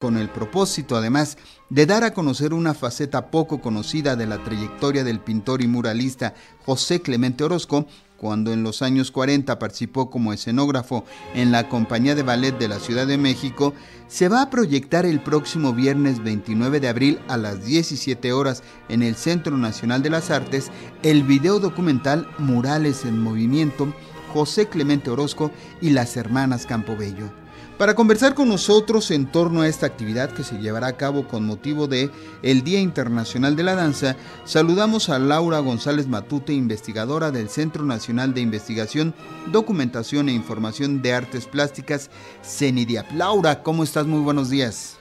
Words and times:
con 0.00 0.16
el 0.16 0.30
propósito 0.30 0.96
además 0.96 1.36
de 1.68 1.84
dar 1.84 2.04
a 2.04 2.14
conocer 2.14 2.54
una 2.54 2.72
faceta 2.72 3.30
poco 3.30 3.60
conocida 3.60 4.16
de 4.16 4.24
la 4.24 4.42
trayectoria 4.42 5.04
del 5.04 5.20
pintor 5.20 5.60
y 5.60 5.68
muralista 5.68 6.32
José 6.64 7.02
Clemente 7.02 7.44
Orozco, 7.44 7.84
cuando 8.16 8.50
en 8.50 8.62
los 8.62 8.80
años 8.80 9.10
40 9.10 9.58
participó 9.58 10.08
como 10.08 10.32
escenógrafo 10.32 11.04
en 11.34 11.52
la 11.52 11.68
Compañía 11.68 12.14
de 12.14 12.22
Ballet 12.22 12.58
de 12.58 12.68
la 12.68 12.80
Ciudad 12.80 13.06
de 13.06 13.18
México, 13.18 13.74
se 14.08 14.30
va 14.30 14.40
a 14.40 14.48
proyectar 14.48 15.04
el 15.04 15.20
próximo 15.20 15.74
viernes 15.74 16.24
29 16.24 16.80
de 16.80 16.88
abril 16.88 17.20
a 17.28 17.36
las 17.36 17.66
17 17.66 18.32
horas 18.32 18.62
en 18.88 19.02
el 19.02 19.16
Centro 19.16 19.58
Nacional 19.58 20.02
de 20.02 20.08
las 20.08 20.30
Artes 20.30 20.70
el 21.02 21.24
video 21.24 21.60
documental 21.60 22.26
Murales 22.38 23.04
en 23.04 23.18
Movimiento, 23.18 23.92
José 24.32 24.66
Clemente 24.66 25.10
Orozco 25.10 25.50
y 25.82 25.90
las 25.90 26.16
hermanas 26.16 26.64
Campobello. 26.64 27.39
Para 27.80 27.94
conversar 27.94 28.34
con 28.34 28.50
nosotros 28.50 29.10
en 29.10 29.32
torno 29.32 29.62
a 29.62 29.66
esta 29.66 29.86
actividad 29.86 30.30
que 30.34 30.42
se 30.42 30.58
llevará 30.58 30.88
a 30.88 30.98
cabo 30.98 31.26
con 31.26 31.46
motivo 31.46 31.86
de 31.86 32.10
el 32.42 32.62
Día 32.62 32.78
Internacional 32.78 33.56
de 33.56 33.62
la 33.62 33.74
Danza, 33.74 34.16
saludamos 34.44 35.08
a 35.08 35.18
Laura 35.18 35.60
González 35.60 36.06
Matute, 36.06 36.52
investigadora 36.52 37.30
del 37.30 37.48
Centro 37.48 37.84
Nacional 37.84 38.34
de 38.34 38.42
Investigación, 38.42 39.14
Documentación 39.46 40.28
e 40.28 40.34
Información 40.34 41.00
de 41.00 41.14
Artes 41.14 41.46
Plásticas, 41.46 42.10
CENIDIAP. 42.42 43.12
Laura, 43.12 43.62
¿cómo 43.62 43.82
estás? 43.82 44.04
Muy 44.04 44.20
buenos 44.20 44.50
días. 44.50 45.00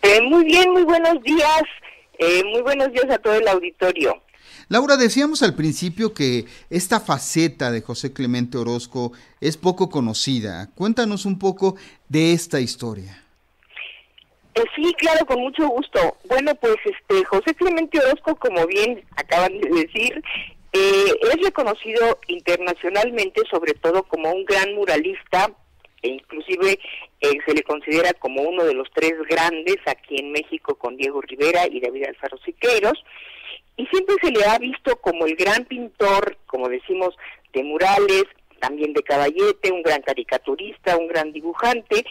Eh, 0.00 0.22
muy 0.22 0.46
bien, 0.46 0.72
muy 0.72 0.84
buenos 0.84 1.22
días. 1.22 1.64
Eh, 2.18 2.42
muy 2.50 2.62
buenos 2.62 2.90
días 2.92 3.10
a 3.10 3.18
todo 3.18 3.34
el 3.34 3.46
auditorio. 3.46 4.22
Laura, 4.70 4.96
decíamos 4.96 5.42
al 5.42 5.56
principio 5.56 6.14
que 6.14 6.44
esta 6.70 7.00
faceta 7.00 7.72
de 7.72 7.80
José 7.80 8.12
Clemente 8.12 8.56
Orozco 8.56 9.10
es 9.40 9.56
poco 9.56 9.90
conocida. 9.90 10.70
Cuéntanos 10.76 11.26
un 11.26 11.40
poco 11.40 11.74
de 12.08 12.32
esta 12.32 12.60
historia. 12.60 13.20
Eh, 14.54 14.62
sí, 14.76 14.94
claro, 14.96 15.26
con 15.26 15.40
mucho 15.40 15.66
gusto. 15.66 16.16
Bueno, 16.28 16.54
pues 16.54 16.76
este 16.84 17.24
José 17.24 17.52
Clemente 17.56 17.98
Orozco, 17.98 18.36
como 18.36 18.64
bien 18.68 19.02
acaban 19.16 19.58
de 19.58 19.70
decir, 19.70 20.22
eh, 20.72 21.14
es 21.20 21.42
reconocido 21.42 22.20
internacionalmente, 22.28 23.42
sobre 23.50 23.74
todo 23.74 24.04
como 24.04 24.30
un 24.30 24.44
gran 24.44 24.72
muralista, 24.76 25.50
e 26.02 26.08
inclusive 26.08 26.78
eh, 27.20 27.38
se 27.46 27.54
le 27.54 27.62
considera 27.62 28.12
como 28.14 28.42
uno 28.42 28.64
de 28.64 28.74
los 28.74 28.88
tres 28.94 29.14
grandes 29.28 29.76
aquí 29.86 30.16
en 30.18 30.32
México 30.32 30.74
con 30.76 30.96
Diego 30.96 31.20
Rivera 31.20 31.66
y 31.70 31.80
David 31.80 32.06
Alfaro 32.08 32.38
Siqueiros. 32.38 33.04
Y 33.76 33.86
siempre 33.86 34.16
se 34.22 34.30
le 34.30 34.44
ha 34.44 34.58
visto 34.58 34.96
como 34.96 35.26
el 35.26 35.36
gran 35.36 35.64
pintor, 35.64 36.36
como 36.46 36.68
decimos, 36.68 37.14
de 37.52 37.62
murales, 37.62 38.24
también 38.60 38.92
de 38.92 39.02
caballete, 39.02 39.72
un 39.72 39.82
gran 39.82 40.02
caricaturista, 40.02 40.96
un 40.96 41.08
gran 41.08 41.32
dibujante, 41.32 42.04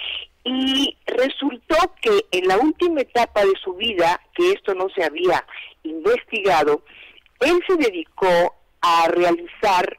y 0.44 0.98
resultó 1.06 1.76
que 2.02 2.26
en 2.32 2.48
la 2.48 2.58
última 2.58 3.02
etapa 3.02 3.46
de 3.46 3.54
su 3.64 3.76
vida, 3.76 4.20
que 4.34 4.52
esto 4.52 4.74
no 4.74 4.90
se 4.90 5.04
había 5.04 5.46
investigado, 5.84 6.84
él 7.40 7.60
se 7.68 7.76
dedicó 7.78 8.56
a 8.82 9.08
realizar 9.10 9.98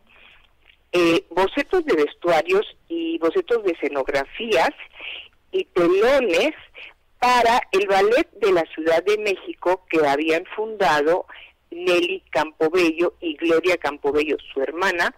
eh, 0.93 1.25
bocetos 1.31 1.85
de 1.85 1.95
vestuarios 1.95 2.67
y 2.89 3.19
bocetos 3.19 3.63
de 3.65 3.73
escenografías 3.73 4.71
y 5.53 5.65
telones 5.67 6.53
para 7.19 7.61
el 7.73 7.87
ballet 7.87 8.29
de 8.41 8.53
la 8.53 8.65
Ciudad 8.75 9.05
de 9.05 9.19
México 9.19 9.85
que 9.89 10.05
habían 10.07 10.45
fundado 10.57 11.27
Nelly 11.71 12.23
Campobello 12.31 13.15
y 13.21 13.37
Gloria 13.37 13.77
Campobello, 13.77 14.37
su 14.53 14.63
hermana, 14.63 15.15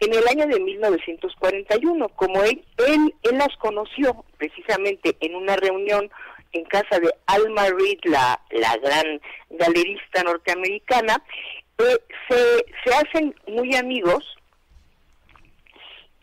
en 0.00 0.12
el 0.14 0.26
año 0.28 0.46
de 0.46 0.60
1941. 0.60 2.08
Como 2.10 2.42
él, 2.42 2.62
él, 2.86 3.14
las 3.32 3.56
conoció 3.58 4.24
precisamente 4.36 5.16
en 5.20 5.34
una 5.34 5.56
reunión 5.56 6.10
en 6.52 6.64
casa 6.64 7.00
de 7.00 7.10
Alma 7.26 7.64
Reed, 7.64 7.98
la, 8.04 8.40
la 8.50 8.76
gran 8.76 9.20
galerista 9.50 10.22
norteamericana, 10.22 11.22
eh, 11.78 11.98
se, 12.28 12.64
se 12.84 12.94
hacen 12.94 13.34
muy 13.48 13.74
amigos 13.74 14.36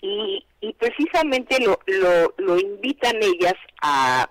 y, 0.02 0.46
y 0.62 0.74
precisamente 0.74 1.64
lo, 1.64 1.80
lo, 1.86 2.34
lo 2.38 2.60
invitan 2.60 3.18
ellas 3.22 3.56
a 3.82 4.30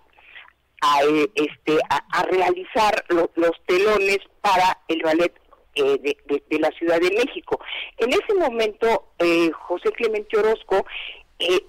a, 0.80 1.02
eh, 1.04 1.30
este, 1.34 1.78
a, 1.88 2.22
realizar 2.24 3.04
los 3.08 3.52
telones 3.66 4.18
para 4.40 4.78
el 4.88 5.02
ballet 5.02 5.32
eh, 5.74 6.16
de, 6.48 6.58
la 6.58 6.70
Ciudad 6.70 7.00
de 7.00 7.10
México. 7.10 7.60
En 7.98 8.10
ese 8.10 8.34
momento, 8.38 9.12
eh, 9.18 9.50
José 9.52 9.90
Clemente 9.92 10.38
Orozco 10.38 10.84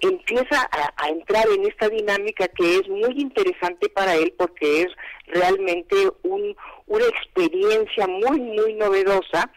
empieza 0.02 0.68
a, 0.98 1.08
entrar 1.08 1.46
en 1.48 1.64
esta 1.64 1.88
dinámica 1.88 2.46
que 2.48 2.76
es 2.76 2.88
muy 2.88 3.18
interesante 3.18 3.88
para 3.88 4.14
él 4.16 4.34
porque 4.36 4.82
es 4.82 4.88
realmente 5.28 5.96
un, 6.24 6.54
una 6.86 7.06
experiencia 7.06 8.06
muy, 8.06 8.38
muy 8.38 8.74
novedosa 8.74 9.50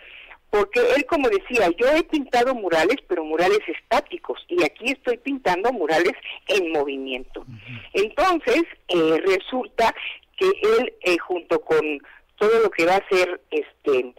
porque 0.55 0.79
él 0.95 1.05
como 1.05 1.27
decía, 1.27 1.69
yo 1.77 1.87
he 1.89 2.03
pintado 2.03 2.55
murales, 2.55 2.95
pero 3.09 3.25
murales 3.25 3.59
estáticos, 3.67 4.39
y 4.47 4.63
aquí 4.63 4.85
estoy 4.91 5.17
pintando 5.17 5.73
murales 5.73 6.13
en 6.47 6.71
movimiento. 6.71 7.45
Entonces, 7.91 8.63
eh, 8.87 9.21
resulta 9.25 9.93
que 10.37 10.45
él, 10.47 10.93
eh, 11.01 11.17
junto 11.17 11.59
con 11.59 11.99
todo 12.37 12.59
lo 12.63 12.69
que 12.69 12.85
va 12.85 12.95
a 12.95 13.09
ser 13.09 13.41
este 13.51 14.13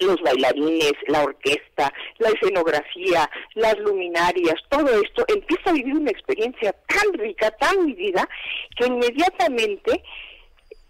los 0.00 0.20
bailarines, 0.20 0.92
la 1.08 1.22
orquesta, 1.22 1.90
la 2.18 2.28
escenografía, 2.28 3.30
las 3.54 3.78
luminarias, 3.78 4.56
todo 4.68 4.88
esto, 5.00 5.24
empieza 5.26 5.70
a 5.70 5.72
vivir 5.72 5.94
una 5.94 6.10
experiencia 6.10 6.74
tan 6.86 7.14
rica, 7.14 7.50
tan 7.52 7.86
vivida, 7.86 8.28
que 8.76 8.88
inmediatamente 8.88 10.02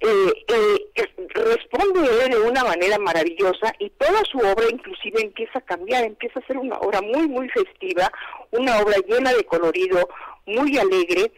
eh, 0.00 0.44
eh, 0.48 1.08
responde 1.34 2.28
de 2.28 2.38
una 2.40 2.64
manera 2.64 2.98
maravillosa 2.98 3.72
y 3.78 3.90
toda 3.90 4.22
su 4.24 4.38
obra 4.38 4.66
inclusive 4.70 5.22
empieza 5.22 5.58
a 5.58 5.64
cambiar, 5.64 6.04
empieza 6.04 6.40
a 6.40 6.46
ser 6.46 6.58
una 6.58 6.76
obra 6.78 7.00
muy, 7.00 7.26
muy 7.28 7.48
festiva, 7.48 8.10
una 8.50 8.80
obra 8.80 8.96
llena 9.08 9.32
de 9.32 9.44
colorido, 9.44 10.08
muy 10.46 10.76
alegre 10.78 11.32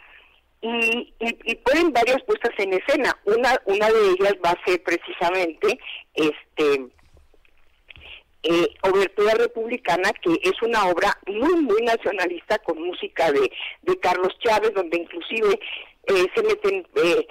y, 0.60 1.14
y, 1.20 1.54
pueden 1.56 1.92
varias 1.92 2.22
puestas 2.24 2.52
en 2.58 2.72
escena. 2.72 3.16
Una, 3.24 3.60
una 3.66 3.88
de 3.90 4.10
ellas 4.10 4.34
va 4.44 4.50
a 4.50 4.64
ser 4.64 4.82
precisamente 4.82 5.78
este 6.14 6.88
eh, 8.42 8.68
Obertura 8.82 9.34
Republicana, 9.34 10.10
que 10.22 10.32
es 10.42 10.62
una 10.62 10.86
obra 10.86 11.16
muy, 11.26 11.62
muy 11.62 11.82
nacionalista 11.82 12.58
con 12.58 12.82
música 12.82 13.30
de, 13.30 13.50
de 13.82 14.00
Carlos 14.00 14.36
Chávez, 14.40 14.72
donde 14.74 14.98
inclusive 14.98 15.60
eh, 16.06 16.26
se 16.34 16.42
meten... 16.42 16.86
Eh, 16.96 17.26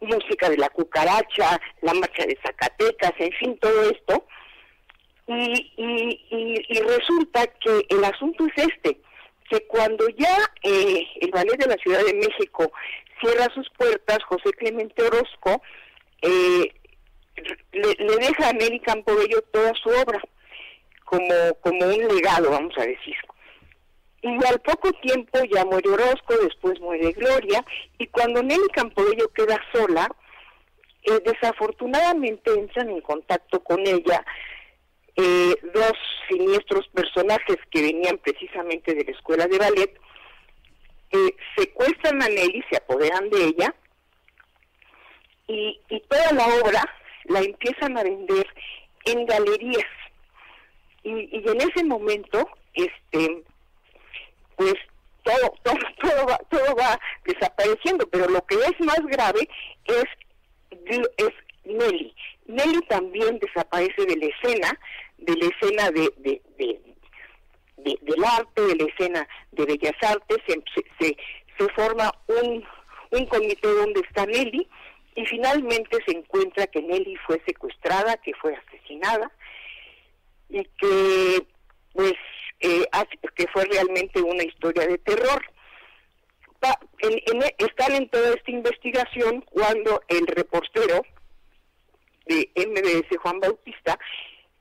música 0.00 0.48
de 0.48 0.56
la 0.56 0.68
cucaracha, 0.70 1.60
la 1.82 1.94
marcha 1.94 2.24
de 2.24 2.38
Zacatecas, 2.42 3.12
en 3.18 3.32
fin, 3.32 3.58
todo 3.58 3.90
esto. 3.90 4.26
Y, 5.26 6.80
resulta 6.86 7.46
que 7.46 7.86
el 7.90 8.02
asunto 8.04 8.46
es 8.46 8.66
este, 8.66 8.98
que 9.50 9.66
cuando 9.66 10.08
ya 10.16 10.36
eh, 10.62 11.06
el 11.20 11.30
Ballet 11.30 11.58
de 11.58 11.66
la 11.66 11.76
Ciudad 11.76 12.02
de 12.04 12.14
México 12.14 12.72
cierra 13.20 13.52
sus 13.54 13.68
puertas, 13.70 14.18
José 14.24 14.50
Clemente 14.52 15.02
Orozco 15.02 15.62
eh, 16.22 16.72
le, 17.72 18.16
deja 18.16 18.48
a 18.48 18.52
Nelly 18.52 18.80
Campobello 18.80 19.42
toda 19.52 19.72
su 19.74 19.90
obra, 19.90 20.20
como, 21.04 21.54
como 21.60 21.86
un 21.86 22.08
legado, 22.08 22.50
vamos 22.50 22.74
a 22.78 22.82
decir. 22.82 23.16
Y 24.20 24.28
al 24.44 24.60
poco 24.60 24.92
tiempo 24.94 25.38
ya 25.44 25.64
muere 25.64 25.90
Orozco, 25.90 26.34
después 26.42 26.80
muere 26.80 27.12
Gloria, 27.12 27.64
y 27.98 28.06
cuando 28.08 28.42
Nelly 28.42 28.68
Campobello 28.74 29.28
queda 29.32 29.60
sola, 29.72 30.08
eh, 31.04 31.20
desafortunadamente 31.24 32.52
entran 32.52 32.90
en 32.90 33.00
contacto 33.00 33.62
con 33.62 33.80
ella 33.86 34.24
eh, 35.14 35.54
dos 35.72 35.92
siniestros 36.28 36.88
personajes 36.88 37.56
que 37.70 37.82
venían 37.82 38.18
precisamente 38.18 38.94
de 38.94 39.04
la 39.04 39.12
escuela 39.12 39.46
de 39.46 39.58
ballet, 39.58 40.00
eh, 41.10 41.36
secuestran 41.56 42.20
a 42.20 42.28
Nelly, 42.28 42.64
se 42.70 42.76
apoderan 42.76 43.30
de 43.30 43.44
ella, 43.44 43.74
y, 45.46 45.80
y 45.88 46.00
toda 46.00 46.32
la 46.32 46.46
obra 46.62 46.82
la 47.24 47.40
empiezan 47.40 47.96
a 47.96 48.02
vender 48.02 48.46
en 49.04 49.26
galerías. 49.26 49.86
Y, 51.04 51.12
y 51.38 51.48
en 51.48 51.60
ese 51.60 51.84
momento, 51.84 52.48
este 52.74 53.44
pues 54.58 54.74
todo, 55.22 55.54
todo, 55.62 55.78
todo, 56.02 56.26
va, 56.26 56.38
todo 56.50 56.76
va 56.76 57.00
desapareciendo, 57.24 58.06
pero 58.08 58.28
lo 58.28 58.44
que 58.44 58.56
es 58.56 58.80
más 58.80 59.00
grave 59.06 59.48
es, 59.86 60.04
es 61.16 61.30
Nelly. 61.64 62.14
Nelly 62.46 62.80
también 62.88 63.38
desaparece 63.38 64.04
de 64.04 64.16
la 64.16 64.26
escena, 64.26 64.80
de 65.18 65.34
la 65.36 65.46
escena 65.46 65.90
de, 65.90 66.12
de, 66.18 66.42
de, 66.58 67.98
del 68.02 68.24
arte, 68.24 68.62
de 68.62 68.76
la 68.76 68.84
escena 68.84 69.28
de 69.52 69.64
Bellas 69.64 69.96
Artes, 70.02 70.38
se, 70.46 70.62
se, 70.98 71.16
se 71.56 71.68
forma 71.74 72.12
un, 72.26 72.64
un 73.12 73.26
comité 73.26 73.68
donde 73.68 74.00
está 74.00 74.26
Nelly 74.26 74.68
y 75.14 75.26
finalmente 75.26 75.98
se 76.06 76.16
encuentra 76.16 76.66
que 76.66 76.82
Nelly 76.82 77.16
fue 77.26 77.40
secuestrada, 77.46 78.16
que 78.18 78.32
fue 78.34 78.54
asesinada 78.54 79.30
y 80.48 80.64
que 80.64 81.46
pues 81.92 82.14
eh, 82.60 82.84
que 83.34 83.46
fue 83.52 83.64
realmente 83.66 84.20
una 84.20 84.42
historia 84.42 84.86
de 84.86 84.98
terror. 84.98 85.42
están 87.58 87.94
en 87.94 88.08
toda 88.08 88.30
esta 88.34 88.50
investigación 88.50 89.42
cuando 89.42 90.02
el 90.08 90.26
reportero 90.26 91.02
de 92.26 92.50
MBS, 92.56 93.16
Juan 93.22 93.40
Bautista, 93.40 93.98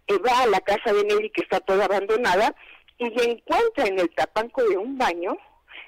eh, 0.08 0.18
va 0.20 0.44
a 0.44 0.48
la 0.48 0.62
casa 0.62 0.94
de 0.94 1.04
Nelly 1.04 1.30
que 1.32 1.42
está 1.42 1.60
toda 1.60 1.86
abandonada 1.86 2.56
y 2.98 3.06
encuentra 3.06 3.86
en 3.86 4.00
el 4.00 4.10
tapanco 4.16 4.64
de 4.64 4.78
un 4.78 4.98
baño 4.98 5.38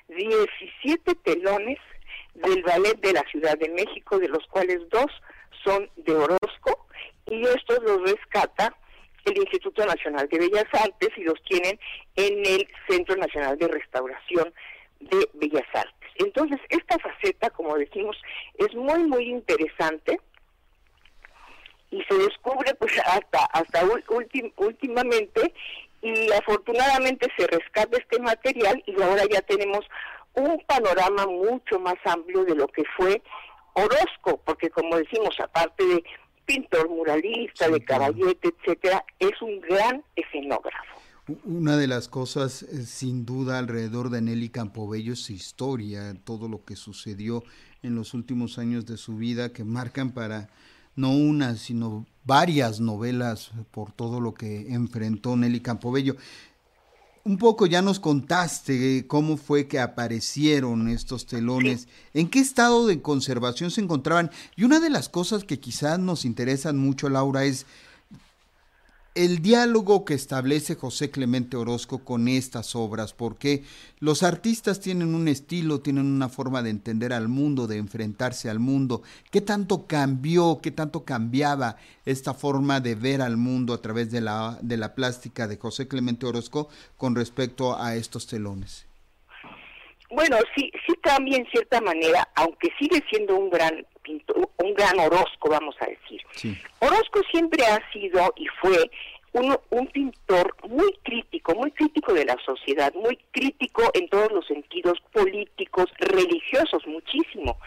17 0.09 1.15
telones 1.23 1.77
del 2.33 2.63
ballet 2.63 2.99
de 2.99 3.13
la 3.13 3.23
Ciudad 3.31 3.57
de 3.57 3.69
México, 3.69 4.19
de 4.19 4.27
los 4.27 4.45
cuales 4.47 4.79
dos 4.89 5.07
son 5.63 5.89
de 5.97 6.13
Orozco, 6.13 6.87
y 7.25 7.43
estos 7.43 7.79
los 7.83 8.01
rescata 8.03 8.75
Nacional 9.85 10.27
de 10.29 10.39
Bellas 10.39 10.67
Artes 10.71 11.09
y 11.17 11.23
los 11.23 11.41
tienen 11.43 11.79
en 12.15 12.45
el 12.45 12.67
Centro 12.87 13.15
Nacional 13.15 13.57
de 13.57 13.67
Restauración 13.67 14.53
de 14.99 15.29
Bellas 15.33 15.67
Artes. 15.73 16.09
Entonces, 16.15 16.59
esta 16.69 16.97
faceta, 16.99 17.49
como 17.49 17.77
decimos, 17.77 18.17
es 18.57 18.73
muy, 18.75 19.03
muy 19.03 19.29
interesante 19.29 20.19
y 21.91 22.03
se 22.03 22.15
descubre 22.15 22.73
pues 22.75 22.93
hasta 22.99 23.45
hasta 23.45 23.81
últimamente 24.57 25.53
y 26.01 26.31
afortunadamente 26.31 27.27
se 27.35 27.47
rescata 27.47 27.97
este 27.97 28.19
material 28.19 28.81
y 28.85 29.01
ahora 29.01 29.23
ya 29.29 29.41
tenemos 29.41 29.81
un 30.33 30.59
panorama 30.67 31.25
mucho 31.25 31.79
más 31.79 31.95
amplio 32.05 32.45
de 32.45 32.55
lo 32.55 32.67
que 32.67 32.83
fue 32.95 33.21
Orozco, 33.73 34.41
porque 34.45 34.69
como 34.69 34.97
decimos, 34.97 35.35
aparte 35.39 35.85
de 35.85 36.03
pintor 36.49 36.89
muralista, 36.89 37.69
de 37.69 37.83
caballete, 37.83 38.49
etcétera, 38.49 39.05
es 39.19 39.39
un 39.41 39.61
gran 39.61 40.03
escenógrafo. 40.15 40.95
Una 41.45 41.77
de 41.77 41.85
las 41.85 42.07
cosas, 42.07 42.63
eh, 42.63 42.85
sin 42.85 43.23
duda, 43.23 43.59
alrededor 43.59 44.09
de 44.09 44.21
Nelly 44.21 44.49
Campobello 44.49 45.13
es 45.13 45.19
su 45.19 45.33
historia, 45.33 46.15
todo 46.23 46.49
lo 46.49 46.65
que 46.65 46.75
sucedió 46.75 47.43
en 47.83 47.93
los 47.93 48.15
últimos 48.15 48.57
años 48.57 48.87
de 48.87 48.97
su 48.97 49.17
vida, 49.17 49.53
que 49.53 49.63
marcan 49.63 50.11
para 50.11 50.49
no 50.95 51.11
una, 51.11 51.55
sino 51.55 52.07
varias 52.25 52.79
novelas 52.79 53.51
por 53.69 53.91
todo 53.91 54.19
lo 54.19 54.33
que 54.33 54.73
enfrentó 54.73 55.35
Nelly 55.35 55.59
Campobello. 55.59 56.15
Un 57.29 57.37
poco 57.37 57.67
ya 57.67 57.83
nos 57.83 57.99
contaste 57.99 59.05
cómo 59.05 59.37
fue 59.37 59.67
que 59.67 59.79
aparecieron 59.79 60.87
estos 60.89 61.27
telones, 61.27 61.87
en 62.15 62.27
qué 62.27 62.39
estado 62.39 62.87
de 62.87 63.03
conservación 63.03 63.69
se 63.69 63.81
encontraban. 63.81 64.31
Y 64.55 64.63
una 64.63 64.79
de 64.79 64.89
las 64.89 65.09
cosas 65.09 65.43
que 65.43 65.59
quizás 65.59 65.99
nos 65.99 66.25
interesan 66.25 66.79
mucho, 66.79 67.07
Laura, 67.07 67.45
es 67.45 67.67
el 69.15 69.41
diálogo 69.41 70.05
que 70.05 70.13
establece 70.13 70.75
José 70.75 71.11
Clemente 71.11 71.57
Orozco 71.57 72.03
con 72.03 72.27
estas 72.27 72.75
obras, 72.75 73.13
porque 73.13 73.63
los 73.99 74.23
artistas 74.23 74.79
tienen 74.79 75.15
un 75.15 75.27
estilo, 75.27 75.81
tienen 75.81 76.05
una 76.05 76.29
forma 76.29 76.61
de 76.61 76.69
entender 76.69 77.13
al 77.13 77.27
mundo, 77.27 77.67
de 77.67 77.77
enfrentarse 77.77 78.49
al 78.49 78.59
mundo. 78.59 79.01
¿Qué 79.31 79.41
tanto 79.41 79.87
cambió, 79.87 80.59
qué 80.61 80.71
tanto 80.71 81.03
cambiaba 81.03 81.77
esta 82.05 82.33
forma 82.33 82.79
de 82.79 82.95
ver 82.95 83.21
al 83.21 83.37
mundo 83.37 83.73
a 83.73 83.81
través 83.81 84.11
de 84.11 84.21
la, 84.21 84.57
de 84.61 84.77
la 84.77 84.95
plástica 84.95 85.47
de 85.47 85.57
José 85.57 85.87
Clemente 85.87 86.25
Orozco 86.25 86.69
con 86.97 87.15
respecto 87.15 87.77
a 87.77 87.95
estos 87.95 88.27
telones? 88.27 88.85
Bueno, 90.11 90.37
sí, 90.55 90.71
sí 90.87 90.93
cambia 91.01 91.37
en 91.37 91.45
cierta 91.47 91.81
manera, 91.81 92.27
aunque 92.35 92.69
sigue 92.79 93.03
siendo 93.09 93.37
un 93.37 93.49
gran 93.49 93.85
un 94.57 94.73
gran 94.73 94.99
Orozco, 94.99 95.49
vamos 95.49 95.75
a 95.79 95.85
decir. 95.85 96.21
Orozco 96.79 97.21
siempre 97.31 97.63
ha 97.65 97.79
sido 97.91 98.33
y 98.35 98.45
fue 98.61 98.89
un 99.31 99.87
pintor 99.87 100.55
muy 100.67 100.91
crítico, 101.03 101.53
muy 101.53 101.71
crítico 101.71 102.13
de 102.13 102.25
la 102.25 102.35
sociedad, 102.43 102.91
muy 102.95 103.17
crítico 103.31 103.83
en 103.93 104.09
todos 104.09 104.31
los 104.31 104.47
sentidos 104.47 104.99
políticos, 105.13 105.85
religiosos, 105.99 106.85
muchísimo. 106.87 107.57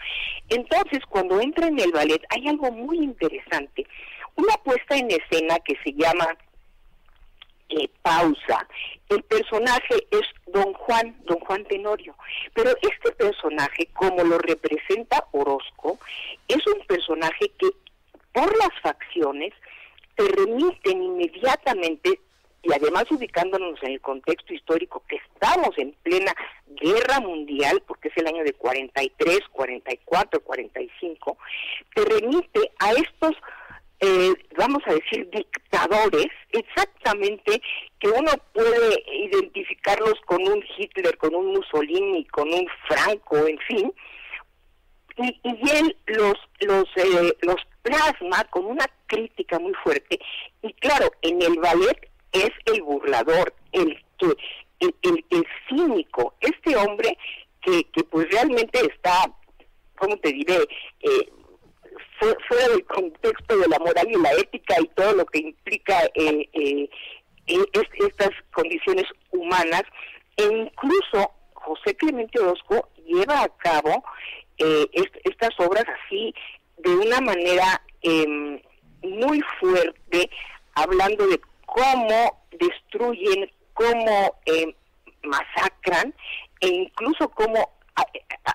Entonces, 0.49 0.99
cuando 1.09 1.39
entra 1.39 1.67
en 1.67 1.79
el 1.79 1.91
ballet, 1.91 2.21
hay 2.29 2.47
algo 2.49 2.69
muy 2.71 2.97
interesante. 2.97 3.87
Una 4.35 4.55
puesta 4.63 4.97
en 4.97 5.09
escena 5.09 5.57
que 5.59 5.75
se 5.83 5.93
llama 5.93 6.37
eh, 7.69 7.89
pausa, 8.01 8.67
el 9.09 9.23
personaje 9.23 10.07
es 10.11 10.21
don 10.47 10.73
Juan, 10.73 11.15
don 11.25 11.39
Juan 11.39 11.63
Tenorio. 11.65 12.15
Pero 12.53 12.71
este 12.81 13.11
personaje, 13.11 13.87
como 13.93 14.23
lo 14.23 14.37
representa 14.37 15.27
Orozco, 15.31 15.99
es 16.47 16.65
un 16.67 16.85
personaje 16.85 17.51
que 17.57 17.69
por 18.31 18.57
las 18.57 18.71
facciones 18.81 19.53
te 20.15 20.23
remiten 20.27 21.01
inmediatamente 21.01 22.19
y 22.63 22.71
además 22.71 23.03
ubicándonos 23.11 23.77
en 23.83 23.91
el 23.91 24.01
contexto 24.01 24.53
histórico 24.53 25.03
que 25.07 25.17
estamos 25.17 25.77
en 25.77 25.91
plena 26.01 26.33
guerra 26.67 27.19
mundial, 27.19 27.83
porque 27.85 28.07
es 28.07 28.17
el 28.17 28.27
año 28.27 28.43
de 28.43 28.53
43, 28.53 29.39
44, 29.51 30.39
45, 30.39 31.37
te 31.93 32.05
remite 32.05 32.71
a 32.79 32.91
estos 32.93 33.35
eh, 34.03 34.33
vamos 34.57 34.83
a 34.85 34.93
decir, 34.93 35.29
dictadores, 35.31 36.27
exactamente 36.51 37.61
que 37.99 38.09
uno 38.09 38.31
puede 38.53 39.01
identificarlos 39.31 40.15
con 40.25 40.45
un 40.45 40.61
Hitler, 40.77 41.17
con 41.17 41.33
un 41.33 41.53
Mussolini, 41.53 42.25
con 42.25 42.51
un 42.53 42.67
Franco, 42.87 43.47
en 43.47 43.57
fin, 43.59 43.93
y, 45.15 45.39
él 45.71 45.95
los 46.07 46.35
los 46.61 46.85
eh, 46.95 47.37
los 47.41 47.55
plasma 47.81 48.43
con 48.49 48.65
una 48.65 48.85
crítica 49.05 49.57
muy 49.59 49.73
fuerte. 49.83 50.19
Y 50.61 50.73
claro 50.73 51.11
en 51.21 51.41
el 51.41 51.59
ballet 51.59 52.09
es 52.31 52.51
el 52.65 52.81
burlador 52.81 53.53
el 53.71 54.03
que 54.17 54.35
el, 54.79 55.25
el, 55.29 55.45
cínico 55.69 56.33
este 56.41 56.75
hombre 56.75 57.17
que, 57.61 57.83
que 57.85 58.03
pues 58.03 58.29
realmente 58.31 58.79
está 58.79 59.31
cómo 59.95 60.17
te 60.17 60.33
diré 60.33 60.57
eh, 61.01 61.29
fuera 62.47 62.67
del 62.69 62.85
contexto 62.85 63.57
de 63.57 63.67
la 63.67 63.79
moral 63.79 64.07
y 64.09 64.21
la 64.21 64.31
ética 64.33 64.75
y 64.79 64.87
todo 64.95 65.13
lo 65.13 65.25
que 65.25 65.39
implica 65.39 66.03
eh, 66.15 66.49
eh, 66.53 66.89
eh 67.47 67.59
estas 68.07 68.29
condiciones 68.53 69.05
humanas, 69.31 69.83
e 70.37 70.43
incluso 70.43 71.31
José 71.53 71.95
Clemente 71.95 72.39
Orozco 72.39 72.89
lleva 73.05 73.43
a 73.43 73.49
cabo 73.57 74.03
eh, 74.57 74.87
estas 75.23 75.51
obras 75.59 75.85
así 76.05 76.33
de 76.77 76.95
una 76.95 77.19
manera 77.21 77.81
em, 78.01 78.61
muy 79.01 79.41
fuerte, 79.59 80.29
hablando 80.75 81.27
de 81.27 81.39
cómo 81.65 82.45
destruyen, 82.51 83.51
cómo 83.73 84.35
em, 84.45 84.73
masacran 85.23 86.13
e 86.61 86.67
incluso 86.67 87.29
cómo 87.29 87.73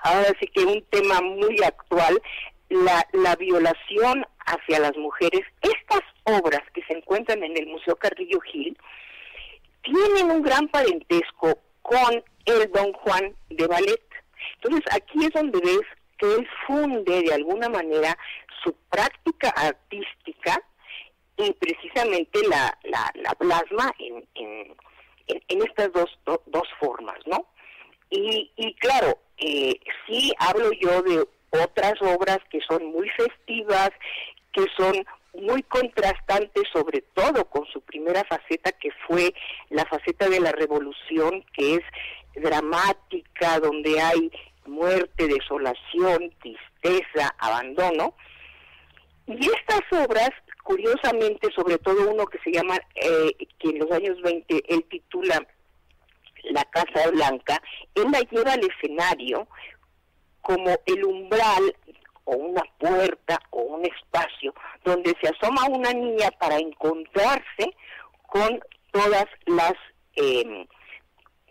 ahora 0.03 0.33
sí 0.41 0.47
que 0.49 0.65
un 0.65 0.83
tema 0.91 1.21
muy 1.21 1.63
actual 1.63 2.21
la, 2.69 3.07
la 3.13 3.37
violación 3.37 4.27
hacia 4.47 4.81
las 4.81 4.97
mujeres, 4.97 5.43
estas 5.63 6.03
obras 6.25 6.63
que 6.75 6.83
se 6.85 6.95
encuentran 6.95 7.43
en 7.43 7.57
el 7.57 7.67
Museo 7.67 7.97
Carrillo 7.97 8.41
Gil 8.41 8.77
tienen 9.83 10.31
un 10.31 10.43
gran 10.43 10.69
parentesco 10.69 11.59
con 11.83 12.23
el 12.45 12.71
Don 12.73 12.93
Juan 12.93 13.35
de 13.51 13.67
Ballet. 13.67 14.03
Entonces 14.57 14.85
aquí 14.93 15.25
es 15.25 15.33
donde 15.33 15.61
ves 15.61 15.81
que 16.19 16.35
él 16.35 16.49
funde 16.67 17.23
de 17.23 17.35
alguna 17.35 17.69
manera 17.69 18.17
su 18.63 18.75
práctica 18.91 19.51
artística 19.51 20.61
y 21.37 21.53
precisamente 21.53 22.41
la, 22.49 22.77
la, 22.85 23.13
la 23.15 23.31
plasma 23.35 23.93
en, 23.99 24.27
estas 25.49 25.93
dos, 25.93 26.19
dos 26.47 26.69
formas, 26.81 27.19
¿no? 27.27 27.47
Y, 28.11 28.51
y 28.57 28.75
claro, 28.75 29.19
eh, 29.37 29.79
sí 30.07 30.33
hablo 30.39 30.73
yo 30.73 31.03
de 31.03 31.29
otras 31.51 31.95
obras 32.01 32.39
que 32.51 32.61
son 32.69 32.85
muy 32.87 33.09
festivas, 33.11 33.91
que 34.53 34.65
son 34.77 35.05
muy 35.35 35.63
contrastantes, 35.65 36.65
sobre 36.73 37.03
todo 37.15 37.45
con 37.47 37.65
su 37.67 37.81
primera 37.83 38.25
faceta, 38.25 38.73
que 38.73 38.91
fue 39.07 39.35
la 39.71 39.85
faceta 39.85 40.29
de 40.29 40.41
la 40.41 40.53
revolución, 40.53 41.45
que 41.55 41.77
es 41.77 41.83
dramática, 42.35 43.61
donde 43.61 44.01
hay 44.01 44.31
muerte, 44.67 45.27
desolación, 45.27 46.33
tristeza, 46.41 47.35
abandono. 47.39 48.15
Y 49.27 49.47
estas 49.47 49.83
obras, 49.93 50.31
curiosamente, 50.63 51.49
sobre 51.55 51.79
todo 51.79 52.11
uno 52.11 52.27
que 52.27 52.39
se 52.39 52.53
llama, 52.53 52.77
eh, 52.95 53.33
que 53.59 53.71
en 53.71 53.79
los 53.81 53.91
años 53.91 54.21
20 54.23 54.63
él 54.69 54.85
titula 54.91 55.47
La 56.45 56.65
Casa 56.65 57.11
Blanca, 57.11 57.61
él 57.95 58.07
la 58.11 58.21
lleva 58.21 58.53
al 58.53 58.63
escenario 58.65 59.47
como 60.49 60.75
el 60.87 61.05
umbral 61.05 61.77
o 62.25 62.35
una 62.35 62.63
puerta 62.79 63.39
o 63.51 63.61
un 63.61 63.85
espacio 63.85 64.55
donde 64.83 65.15
se 65.21 65.29
asoma 65.29 65.67
una 65.69 65.93
niña 65.93 66.31
para 66.41 66.57
encontrarse 66.57 67.77
con 68.29 68.59
todas 68.91 69.27
las 69.45 69.75
em, 70.15 70.67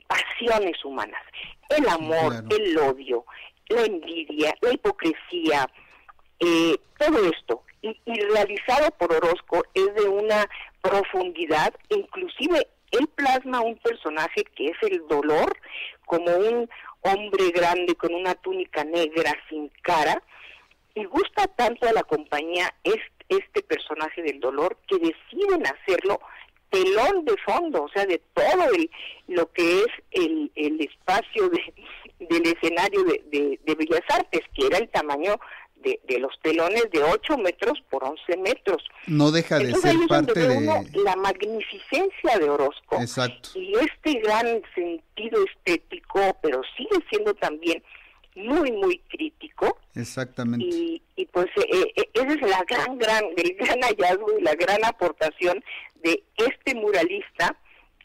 pasiones 0.08 0.84
humanas, 0.84 1.22
el 1.70 1.88
amor, 1.88 2.44
el 2.50 2.75
odio, 2.80 3.24
la 3.70 3.82
envidia, 3.82 4.56
la 4.62 4.74
hipocresía, 4.74 5.70
eh, 6.39 6.75
todo 6.98 7.24
esto. 7.30 7.62
Y, 7.84 8.01
y, 8.06 8.20
realizado 8.34 8.89
por 8.98 9.13
Orozco 9.13 9.63
es 9.75 9.94
de 9.94 10.10
una 10.10 10.50
profundidad, 10.82 11.72
inclusive 11.89 12.68
él 12.92 13.08
plasma 13.13 13.62
un 13.62 13.77
personaje 13.77 14.44
que 14.56 14.66
es 14.66 14.77
el 14.82 15.08
dolor 15.08 15.56
como 16.08 16.36
un 16.36 16.68
hombre 17.14 17.52
grande 17.52 17.96
con 17.96 18.14
una 18.14 18.36
túnica 18.36 18.84
negra 18.84 19.34
sin 19.50 19.70
cara, 19.82 20.22
y 20.96 21.06
gusta 21.06 21.48
tanto 21.48 21.88
a 21.88 21.94
la 21.94 22.04
compañía 22.04 22.74
este, 22.84 23.02
este 23.30 23.62
personaje 23.62 24.22
del 24.24 24.40
dolor 24.40 24.78
que 24.88 24.98
deciden 24.98 25.64
hacerlo 25.66 26.20
telón 26.70 27.26
de 27.26 27.36
fondo, 27.46 27.84
o 27.84 27.90
sea, 27.90 28.06
de 28.06 28.22
todo 28.34 28.74
el, 28.74 28.90
lo 29.28 29.52
que 29.52 29.82
es 29.82 29.88
el, 30.12 30.52
el 30.56 30.82
espacio 30.82 31.50
de, 31.50 31.74
del 32.20 32.46
escenario 32.46 33.04
de, 33.04 33.60
de, 33.64 33.76
Bellas 33.76 34.04
Artes, 34.10 34.42
que 34.54 34.68
era 34.68 34.78
el 34.78 34.90
tamaño 34.90 35.40
de, 35.84 36.00
de, 36.08 36.20
los 36.20 36.32
telones 36.42 36.86
de 36.92 37.04
8 37.04 37.38
metros 37.38 37.82
por 37.90 38.04
11 38.04 38.38
metros. 38.38 38.84
No 39.08 39.32
deja 39.32 39.60
de 39.60 39.74
ser 39.76 39.96
parte 40.08 40.40
de... 40.40 40.62
la 41.04 41.16
magnificencia 41.16 42.38
de 42.40 42.50
Orozco. 42.50 43.00
Exacto. 43.00 43.50
Y 43.56 43.74
este 43.76 44.20
gran 44.20 44.62
sentido 44.76 45.44
estético, 45.46 46.38
pero 46.42 46.62
sigue 46.76 47.04
siendo 47.10 47.34
también 47.36 47.84
muy, 48.36 48.72
muy 48.72 49.00
crítico. 49.10 49.80
Exactamente. 49.96 50.66
Y, 50.66 51.02
y 51.16 51.26
pues 51.26 51.48
eh, 51.58 51.94
eh, 51.96 52.10
esa 52.14 52.34
es 52.34 52.42
la 52.42 52.64
gran, 52.70 52.98
gran, 52.98 53.24
el 53.36 53.56
gran 53.56 53.82
hallazgo 53.82 54.38
y 54.38 54.42
la 54.42 54.54
gran 54.56 54.84
aportación 54.86 55.64
de 56.04 56.24
este 56.38 56.76
muralista 56.76 57.58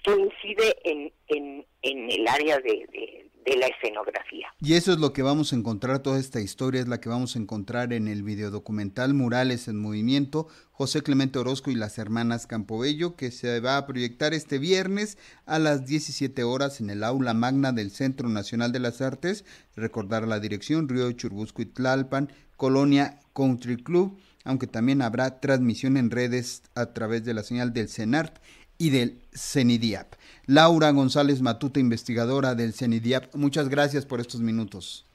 que 0.03 0.13
incide 0.13 0.77
en, 0.85 1.13
en, 1.29 1.67
en 1.83 2.11
el 2.11 2.27
área 2.27 2.59
de, 2.59 3.29
de 3.45 3.57
la 3.57 3.67
escenografía. 3.67 4.49
Y 4.61 4.75
eso 4.75 4.93
es 4.93 4.99
lo 4.99 5.13
que 5.13 5.23
vamos 5.23 5.53
a 5.53 5.57
encontrar, 5.57 6.01
toda 6.01 6.19
esta 6.19 6.41
historia 6.41 6.81
es 6.81 6.89
la 6.89 7.01
que 7.01 7.09
vamos 7.09 7.35
a 7.35 7.39
encontrar 7.39 7.93
en 7.93 8.09
el 8.09 8.23
videodocumental 8.23 9.15
Murales 9.15 9.69
en 9.69 9.79
Movimiento, 9.79 10.49
José 10.71 11.03
Clemente 11.03 11.39
Orozco 11.39 11.71
y 11.71 11.75
las 11.75 11.99
hermanas 11.99 12.47
Campobello, 12.47 13.17
que 13.17 13.31
se 13.31 13.61
va 13.61 13.77
a 13.77 13.87
proyectar 13.87 14.35
este 14.35 14.59
viernes 14.59 15.19
a 15.47 15.59
las 15.59 15.87
17 15.87 16.45
horas 16.45 16.81
en 16.81 16.91
el 16.91 17.05
aula 17.05 17.35
magna 17.35 17.73
del 17.73 17.91
Centro 17.91 18.29
Nacional 18.29 18.73
de 18.73 18.81
las 18.81 19.01
Artes, 19.01 19.45
recordar 19.77 20.27
la 20.27 20.41
dirección 20.41 20.89
Río 20.89 21.11
Churbusco 21.13 21.63
y 21.63 21.67
Tlalpan, 21.67 22.33
Colonia 22.57 23.19
Country 23.35 23.77
Club, 23.77 24.19
aunque 24.45 24.67
también 24.67 25.03
habrá 25.03 25.41
transmisión 25.41 25.97
en 25.97 26.11
redes 26.11 26.63
a 26.75 26.87
través 26.87 27.25
de 27.25 27.35
la 27.35 27.43
señal 27.43 27.73
del 27.73 27.89
CENART 27.89 28.39
y 28.83 28.91
del 28.91 29.23
CENIDIAP. 29.33 30.15
Laura 30.47 30.91
González 30.91 31.41
Matuta, 31.41 31.79
investigadora 31.79 32.57
del 32.57 32.73
CENIDIAP, 32.73 33.33
muchas 33.37 33.69
gracias 33.69 34.05
por 34.05 34.19
estos 34.19 34.41
minutos. 34.41 35.07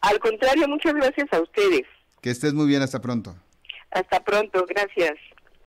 Al 0.00 0.18
contrario, 0.18 0.66
muchas 0.66 0.94
gracias 0.94 1.30
a 1.30 1.42
ustedes. 1.42 1.82
Que 2.22 2.30
estés 2.30 2.54
muy 2.54 2.66
bien, 2.66 2.80
hasta 2.80 3.02
pronto. 3.02 3.36
Hasta 3.90 4.24
pronto, 4.24 4.64
gracias. 4.66 5.18